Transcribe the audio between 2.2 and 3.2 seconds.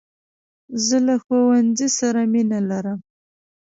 مینه لرم.